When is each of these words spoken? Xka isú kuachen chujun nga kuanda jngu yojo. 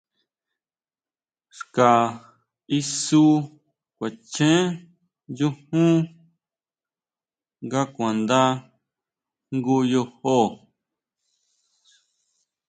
Xka 1.57 1.91
isú 2.79 3.23
kuachen 3.97 4.63
chujun 5.37 5.95
nga 7.65 7.81
kuanda 7.93 8.41
jngu 9.53 9.77
yojo. 9.91 10.37